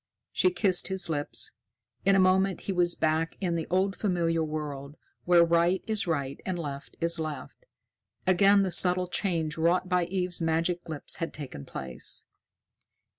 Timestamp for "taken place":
11.35-12.25